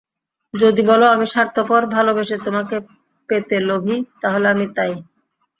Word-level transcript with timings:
যদি 0.53 0.81
বলো 0.81 1.05
আমি 1.05 1.25
স্বার্থপর, 1.25 1.81
ভালোবেসে 1.87 2.37
তোমাকে 2.37 2.75
পেতে 3.29 3.57
লোভী, 3.59 3.97
তাহলে 4.21 4.47
আমি 4.49 4.65
তা-ই। 4.75 4.95